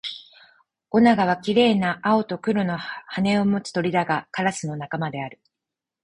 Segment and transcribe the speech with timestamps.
[0.89, 5.39] オナガは綺麗な青と黒の羽を持つ鳥だが、カラスの仲間である